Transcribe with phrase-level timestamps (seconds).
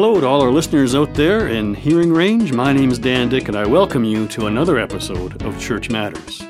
[0.00, 2.54] Hello to all our listeners out there in hearing range.
[2.54, 6.40] My name is Dan Dyck, and I welcome you to another episode of Church Matters.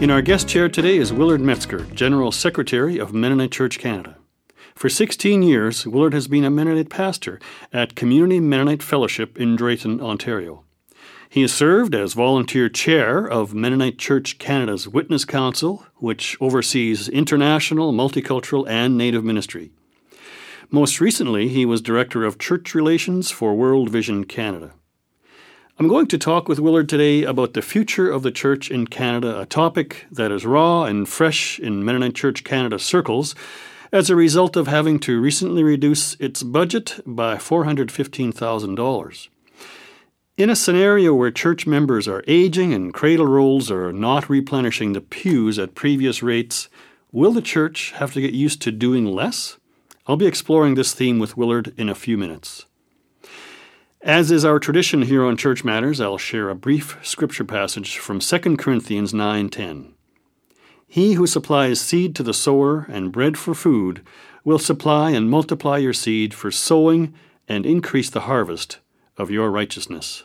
[0.00, 4.16] In our guest chair today is Willard Metzger, General Secretary of Mennonite Church Canada.
[4.74, 7.38] For 16 years, Willard has been a Mennonite pastor
[7.70, 10.64] at Community Mennonite Fellowship in Drayton, Ontario.
[11.28, 17.92] He has served as volunteer chair of Mennonite Church Canada's Witness Council, which oversees international,
[17.92, 19.70] multicultural, and Native ministry.
[20.74, 24.72] Most recently, he was Director of Church Relations for World Vision Canada.
[25.78, 29.40] I'm going to talk with Willard today about the future of the church in Canada,
[29.40, 33.36] a topic that is raw and fresh in Mennonite Church Canada circles
[33.92, 39.28] as a result of having to recently reduce its budget by $415,000.
[40.36, 45.00] In a scenario where church members are aging and cradle rolls are not replenishing the
[45.00, 46.68] pews at previous rates,
[47.12, 49.56] will the church have to get used to doing less?
[50.06, 52.66] I'll be exploring this theme with Willard in a few minutes.
[54.02, 58.20] As is our tradition here on Church Matters, I'll share a brief scripture passage from
[58.20, 59.94] 2 Corinthians 9:10.
[60.86, 64.02] He who supplies seed to the sower and bread for food
[64.44, 67.14] will supply and multiply your seed for sowing
[67.48, 68.80] and increase the harvest
[69.16, 70.24] of your righteousness.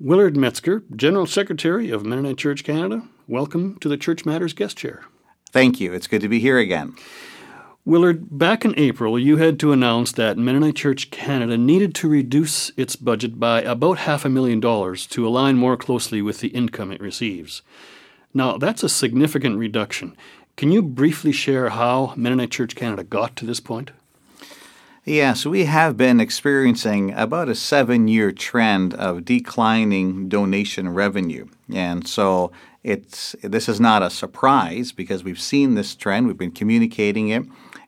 [0.00, 5.04] Willard Metzger, General Secretary of Mennonite Church Canada, welcome to the Church Matters guest chair.
[5.52, 5.92] Thank you.
[5.92, 6.96] It's good to be here again.
[7.84, 12.70] Willard, back in April, you had to announce that Mennonite Church Canada needed to reduce
[12.76, 16.92] its budget by about half a million dollars to align more closely with the income
[16.92, 17.62] it receives.
[18.32, 20.16] Now, that's a significant reduction.
[20.56, 23.90] Can you briefly share how Mennonite Church Canada got to this point?
[25.04, 31.48] Yes, we have been experiencing about a seven year trend of declining donation revenue.
[31.74, 32.52] And so
[32.84, 37.42] it's this is not a surprise because we've seen this trend, we've been communicating it.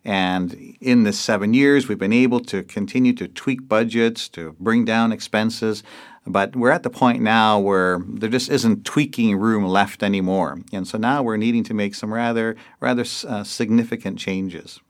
[0.05, 4.85] And in this seven years, we've been able to continue to tweak budgets, to bring
[4.85, 5.83] down expenses.
[6.27, 10.61] But we're at the point now where there just isn't tweaking room left anymore.
[10.73, 14.81] And so now we're needing to make some rather, rather uh, significant changes.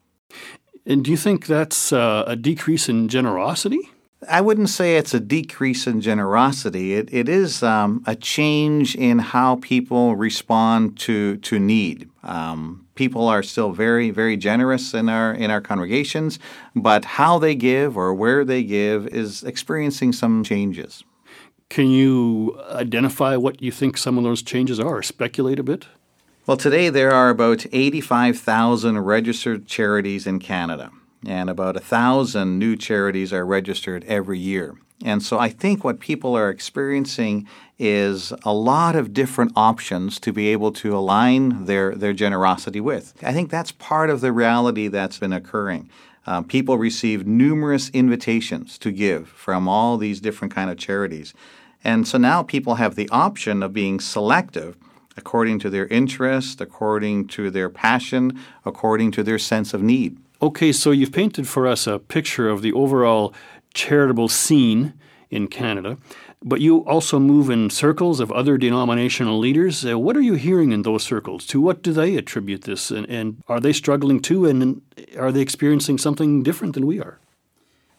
[0.86, 3.90] And do you think that's uh, a decrease in generosity?
[4.28, 6.94] I wouldn't say it's a decrease in generosity.
[6.94, 12.08] It, it is um, a change in how people respond to to need.
[12.22, 16.38] Um, people are still very very generous in our in our congregations,
[16.74, 21.04] but how they give or where they give is experiencing some changes.
[21.68, 25.02] Can you identify what you think some of those changes are?
[25.02, 25.86] Speculate a bit.
[26.46, 30.90] Well, today there are about 85,000 registered charities in Canada
[31.28, 34.74] and about a thousand new charities are registered every year.
[35.04, 37.48] And so I think what people are experiencing
[37.78, 43.12] is a lot of different options to be able to align their, their generosity with.
[43.22, 45.90] I think that's part of the reality that's been occurring.
[46.26, 51.34] Uh, people receive numerous invitations to give from all these different kind of charities.
[51.82, 54.76] And so now people have the option of being selective
[55.16, 60.18] according to their interest, according to their passion, according to their sense of need.
[60.44, 63.32] Okay, so you've painted for us a picture of the overall
[63.72, 64.92] charitable scene
[65.30, 65.96] in Canada,
[66.42, 69.86] but you also move in circles of other denominational leaders.
[69.86, 71.46] Uh, what are you hearing in those circles?
[71.46, 72.90] To what do they attribute this?
[72.90, 74.44] And, and are they struggling too?
[74.44, 74.82] And
[75.16, 77.18] are they experiencing something different than we are?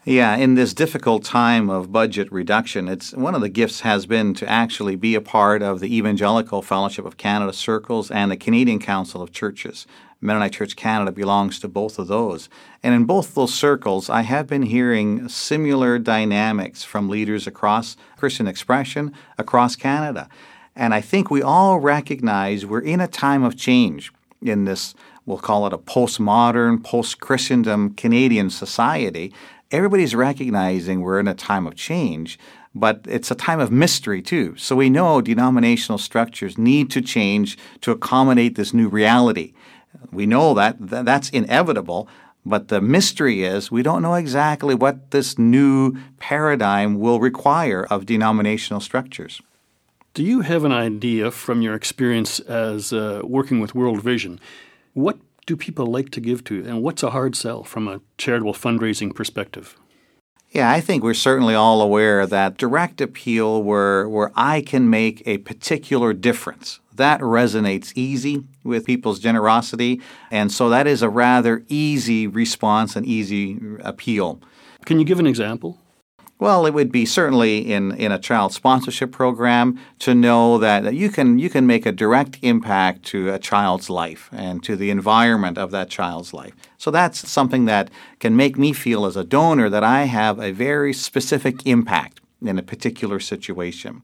[0.07, 4.35] Yeah, in this difficult time of budget reduction, it's one of the gifts has been
[4.35, 8.77] to actually be a part of the Evangelical Fellowship of Canada circles and the Canadian
[8.77, 9.87] Council of Churches.
[10.21, 12.49] Mennonite Church Canada belongs to both of those.
[12.83, 18.45] And in both those circles, I have been hearing similar dynamics from leaders across Christian
[18.45, 20.29] expression across Canada.
[20.75, 24.93] And I think we all recognize we're in a time of change in this,
[25.25, 29.33] we'll call it a postmodern, post Christendom Canadian society
[29.75, 32.39] everybody's recognizing we're in a time of change,
[32.73, 34.55] but it's a time of mystery too.
[34.57, 39.53] So we know denominational structures need to change to accommodate this new reality.
[40.11, 42.07] We know that that's inevitable,
[42.45, 48.05] but the mystery is we don't know exactly what this new paradigm will require of
[48.05, 49.41] denominational structures.
[50.13, 54.39] Do you have an idea from your experience as uh, working with World Vision?
[54.93, 58.53] What do people like to give to, and what's a hard sell from a charitable
[58.53, 59.77] fundraising perspective?
[60.51, 65.21] Yeah, I think we're certainly all aware that direct appeal where where I can make
[65.25, 66.79] a particular difference.
[66.93, 70.01] That resonates easy with people's generosity,
[70.31, 74.39] and so that is a rather easy response and easy appeal.
[74.85, 75.77] Can you give an example?
[76.37, 81.09] Well, it would be certainly in, in a child sponsorship program to know that, you
[81.09, 85.57] can you can make a direct impact to a child's life and to the environment
[85.57, 86.53] of that child's life.
[86.77, 87.89] So that's something that
[88.19, 92.59] can make me feel as a donor that I have a very specific impact in
[92.59, 94.01] a particular situation.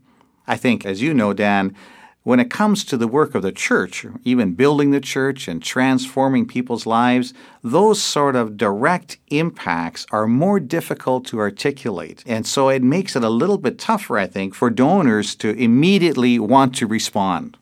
[0.48, 1.76] I think, as you know, Dan,
[2.24, 6.46] when it comes to the work of the church, even building the church and transforming
[6.46, 7.34] people's lives,
[7.64, 12.24] those sort of direct impacts are more difficult to articulate.
[12.28, 16.38] And so it makes it a little bit tougher, I think, for donors to immediately
[16.38, 17.58] want to respond.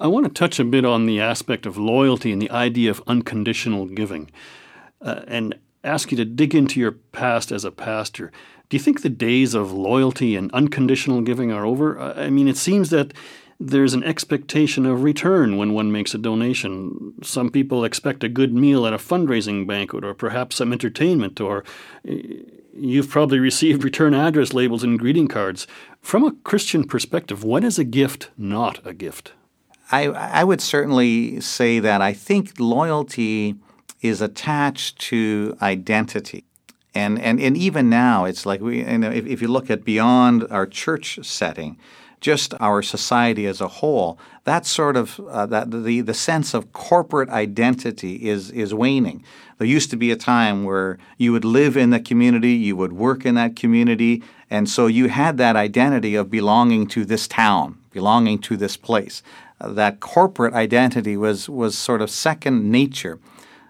[0.00, 3.02] I want to touch a bit on the aspect of loyalty and the idea of
[3.06, 4.32] unconditional giving
[5.00, 5.54] uh, and
[5.84, 8.32] ask you to dig into your past as a pastor.
[8.68, 12.00] Do you think the days of loyalty and unconditional giving are over?
[12.00, 13.14] I mean, it seems that
[13.60, 17.14] there's an expectation of return when one makes a donation.
[17.22, 21.64] Some people expect a good meal at a fundraising banquet or perhaps some entertainment, or
[22.06, 22.22] eh,
[22.76, 25.66] you've probably received return address labels and greeting cards.
[26.00, 29.32] From a Christian perspective, when is a gift not a gift?
[29.90, 33.56] I, I would certainly say that I think loyalty
[34.00, 36.44] is attached to identity.
[36.94, 39.84] And, and, and even now, it's like we, you know, if, if you look at
[39.84, 41.76] beyond our church setting,
[42.24, 46.72] just our society as a whole, that sort of uh, that the the sense of
[46.72, 49.22] corporate identity is is waning.
[49.58, 52.94] There used to be a time where you would live in the community, you would
[52.94, 57.76] work in that community, and so you had that identity of belonging to this town,
[57.92, 59.22] belonging to this place.
[59.60, 63.18] Uh, that corporate identity was was sort of second nature.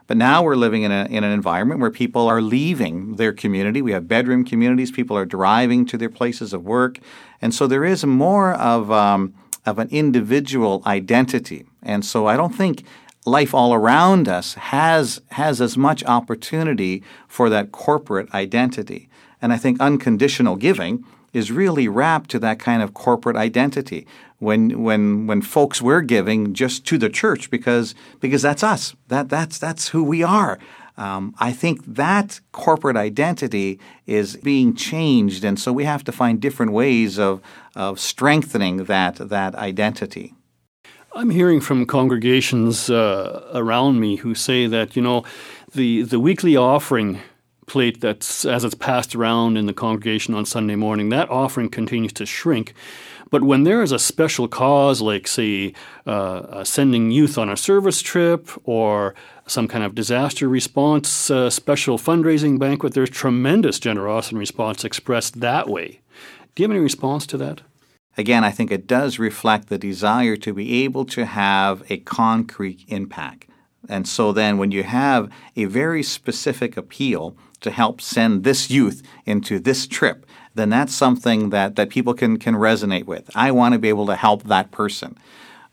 [0.07, 3.81] But now we're living in, a, in an environment where people are leaving their community.
[3.81, 4.91] We have bedroom communities.
[4.91, 6.99] People are driving to their places of work.
[7.41, 9.33] And so there is more of, um,
[9.65, 11.65] of an individual identity.
[11.83, 12.85] And so I don't think
[13.25, 19.09] life all around us has, has as much opportunity for that corporate identity.
[19.41, 21.05] And I think unconditional giving
[21.35, 24.07] is really wrapped to that kind of corporate identity.
[24.39, 28.95] When when when folks were giving just to the church because because that's us.
[29.09, 30.59] That that's that's who we are.
[30.97, 36.41] Um, I think that corporate identity is being changed, and so we have to find
[36.41, 37.41] different ways of
[37.75, 40.35] of strengthening that that identity.
[41.17, 45.25] I'm hearing from congregations uh, around me who say that you know
[45.73, 47.21] the the weekly offering
[47.67, 52.13] plate that's as it's passed around in the congregation on Sunday morning, that offering continues
[52.15, 52.75] to shrink.
[53.31, 55.75] But when there is a special cause, like, say,
[56.07, 59.15] uh, sending youth on a service trip or
[59.47, 65.41] some kind of disaster response uh, special fundraising banquet, there's tremendous generosity and response expressed
[65.41, 66.01] that way.
[66.55, 67.63] Do you have any response to that?
[68.17, 72.85] Again, I think it does reflect the desire to be able to have a concrete
[72.87, 73.49] impact.
[73.89, 79.03] And so then, when you have a very specific appeal to help send this youth
[79.25, 83.31] into this trip, then that's something that, that people can, can resonate with.
[83.35, 85.17] I want to be able to help that person.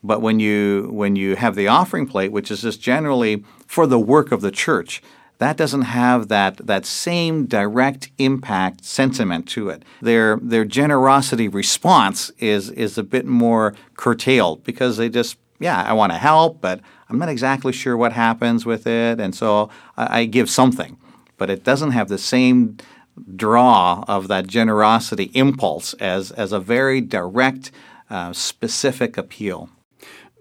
[0.04, 4.00] But when you when you have the offering plate, which is just generally for the
[4.00, 5.02] work of the church,
[5.38, 9.84] that doesn't have that that same direct impact sentiment to it.
[10.02, 15.94] Their their generosity response is is a bit more curtailed because they just yeah I
[15.94, 20.20] want to help, but I'm not exactly sure what happens with it, and so I,
[20.20, 20.98] I give something
[21.42, 22.78] but it doesn't have the same
[23.36, 27.72] draw of that generosity impulse as, as a very direct,
[28.12, 29.68] uh, specific appeal.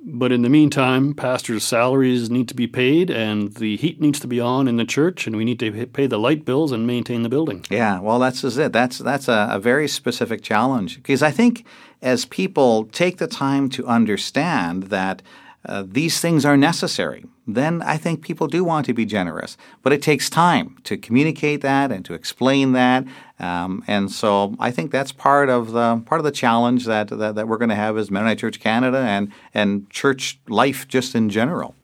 [0.02, 4.26] But in the meantime, pastors' salaries need to be paid, and the heat needs to
[4.26, 7.22] be on in the church, and we need to pay the light bills and maintain
[7.22, 7.64] the building.
[7.70, 8.74] Yeah, well, that's just it.
[8.74, 11.64] That's that's a, a very specific challenge because I think
[12.02, 15.22] as people take the time to understand that
[15.66, 19.58] uh, these things are necessary, then I think people do want to be generous.
[19.82, 23.04] But it takes time to communicate that and to explain that.
[23.38, 27.34] Um, and so I think that's part of the part of the challenge that that,
[27.34, 31.28] that we're going to have as Mennonite Church Canada and and church life just in
[31.28, 31.74] general.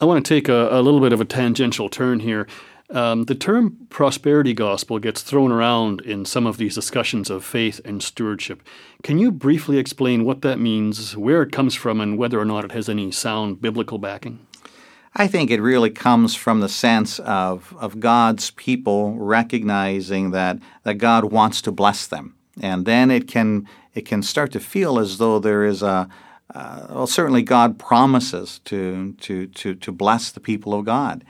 [0.00, 2.46] I want to take a, a little bit of a tangential turn here.
[2.94, 7.80] Um, the term prosperity gospel gets thrown around in some of these discussions of faith
[7.84, 8.62] and stewardship.
[9.02, 12.64] Can you briefly explain what that means, where it comes from, and whether or not
[12.64, 14.46] it has any sound biblical backing?
[15.16, 20.94] I think it really comes from the sense of, of God's people recognizing that, that
[20.94, 22.36] God wants to bless them.
[22.60, 26.08] And then it can, it can start to feel as though there is a,
[26.54, 31.24] uh, well, certainly God promises to, to, to, to bless the people of God.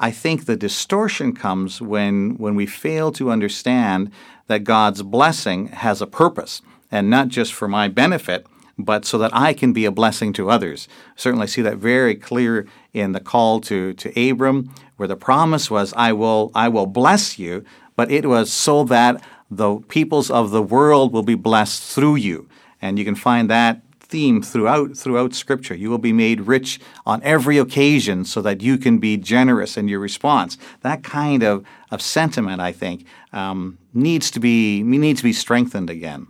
[0.00, 4.12] I think the distortion comes when, when we fail to understand
[4.46, 8.46] that God's blessing has a purpose and not just for my benefit,
[8.78, 10.86] but so that I can be a blessing to others.
[11.16, 15.92] Certainly see that very clear in the call to, to Abram, where the promise was,
[15.94, 17.64] I will, I will bless you,
[17.96, 22.48] but it was so that the peoples of the world will be blessed through you.
[22.80, 25.74] And you can find that theme throughout throughout scripture.
[25.74, 29.88] You will be made rich on every occasion so that you can be generous in
[29.88, 30.56] your response.
[30.80, 35.90] That kind of, of sentiment i think um, needs to be needs to be strengthened
[35.90, 36.26] again.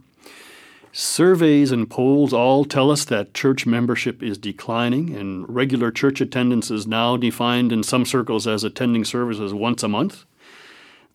[0.90, 6.70] Surveys and polls all tell us that church membership is declining, and regular church attendance
[6.70, 10.25] is now defined in some circles as attending services once a month.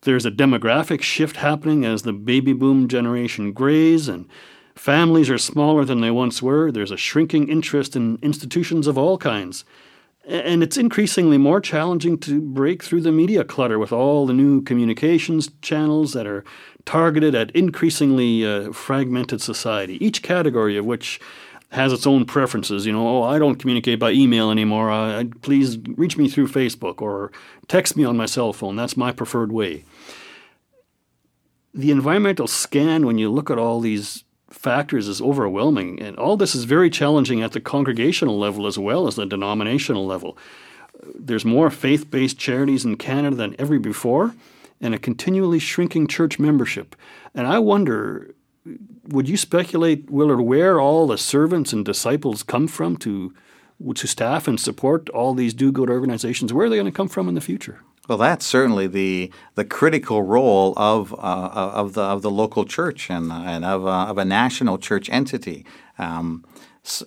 [0.02, 4.26] There's a demographic shift happening as the baby boom generation grays, and
[4.74, 6.70] families are smaller than they once were.
[6.70, 9.64] There's a shrinking interest in institutions of all kinds.
[10.26, 14.62] And it's increasingly more challenging to break through the media clutter with all the new
[14.62, 16.44] communications channels that are
[16.86, 21.20] targeted at increasingly uh, fragmented society, each category of which
[21.70, 22.86] has its own preferences.
[22.86, 24.90] You know, oh, I don't communicate by email anymore.
[24.90, 27.30] Uh, please reach me through Facebook or
[27.68, 28.76] text me on my cell phone.
[28.76, 29.84] That's my preferred way.
[31.74, 34.23] The environmental scan, when you look at all these
[34.54, 36.00] factors, is overwhelming.
[36.00, 40.06] And all this is very challenging at the congregational level as well as the denominational
[40.06, 40.36] level.
[41.14, 44.34] There's more faith based charities in Canada than ever before
[44.80, 46.96] and a continually shrinking church membership.
[47.34, 48.34] And I wonder,
[49.08, 53.34] would you speculate, Willard, where all the servants and disciples come from to
[53.96, 56.52] to staff and support all these do-good organizations?
[56.52, 57.80] Where are they going to come from in the future?
[58.06, 63.10] Well, that's certainly the the critical role of uh, of the of the local church
[63.10, 65.64] and and of, uh, of a national church entity.
[65.98, 66.44] Um,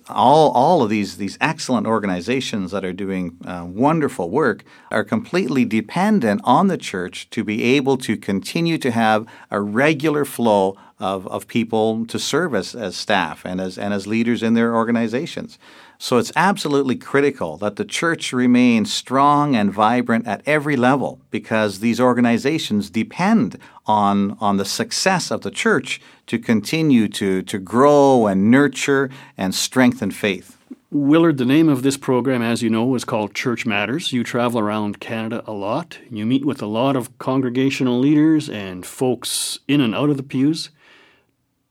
[0.08, 5.64] all, all of these, these excellent organizations that are doing uh, wonderful work are completely
[5.64, 11.28] dependent on the church to be able to continue to have a regular flow of,
[11.28, 15.58] of people to serve as, as staff and as, and as leaders in their organizations.
[16.00, 21.80] So it's absolutely critical that the church remain strong and vibrant at every level because
[21.80, 28.28] these organizations depend on, on the success of the church to continue to, to grow
[28.28, 30.56] and nurture and strengthen faith.
[30.92, 34.12] Willard, the name of this program, as you know, is called Church Matters.
[34.12, 35.98] You travel around Canada a lot.
[36.10, 40.22] You meet with a lot of congregational leaders and folks in and out of the
[40.22, 40.70] pews.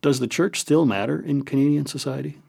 [0.01, 2.39] Does the church still matter in Canadian society?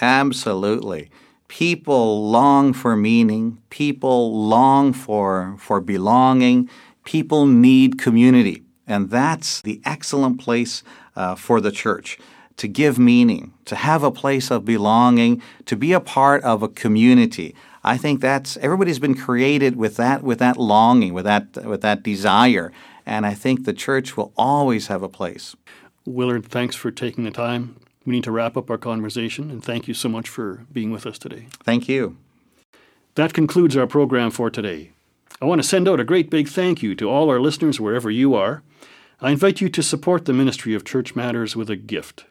[0.00, 1.10] Absolutely
[1.48, 6.68] people long for meaning, people long for, for belonging,
[7.04, 8.62] people need community.
[8.86, 10.82] And that's the excellent place
[11.16, 12.18] uh, for the church
[12.56, 16.68] to give meaning, to have a place of belonging, to be a part of a
[16.68, 17.54] community.
[17.84, 22.02] I think that's everybody's been created with that with that longing, with that with that
[22.02, 22.72] desire,
[23.06, 25.54] and I think the church will always have a place.
[26.04, 27.76] Willard, thanks for taking the time
[28.08, 31.04] we need to wrap up our conversation, and thank you so much for being with
[31.04, 31.46] us today.
[31.62, 32.16] Thank you.
[33.16, 34.92] That concludes our program for today.
[35.42, 38.10] I want to send out a great big thank you to all our listeners wherever
[38.10, 38.62] you are.
[39.20, 42.24] I invite you to support the ministry of Church Matters with a gift.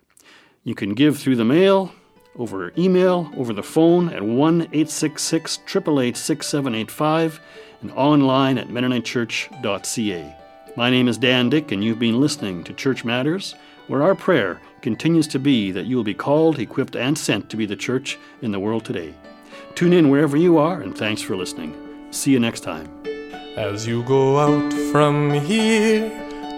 [0.63, 1.91] You can give through the mail,
[2.35, 7.39] over email, over the phone at 1 866 888 6785,
[7.81, 10.35] and online at MennoniteChurch.ca.
[10.75, 13.53] My name is Dan Dyck, and you've been listening to Church Matters,
[13.87, 17.57] where our prayer continues to be that you will be called, equipped, and sent to
[17.57, 19.13] be the church in the world today.
[19.75, 21.75] Tune in wherever you are, and thanks for listening.
[22.11, 22.87] See you next time.
[23.55, 26.09] As you go out from here,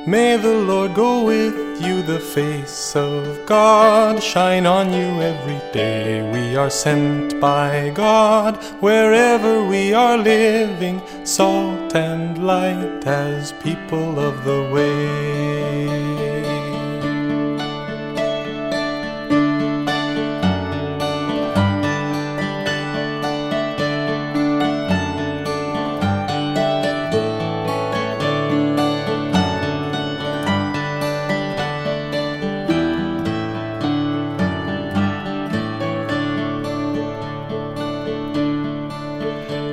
[0.06, 6.30] may the Lord go with you, the face of God shine on you every day.
[6.32, 14.44] We are sent by God wherever we are living, salt and light as people of
[14.44, 16.09] the way.